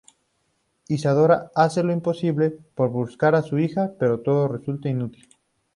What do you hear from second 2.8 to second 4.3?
buscar a su hija, pero